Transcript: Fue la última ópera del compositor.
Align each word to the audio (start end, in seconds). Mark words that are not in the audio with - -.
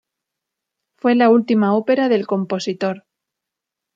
Fue 0.97 1.13
la 1.13 1.29
última 1.29 1.75
ópera 1.75 2.09
del 2.09 2.25
compositor. 2.25 3.05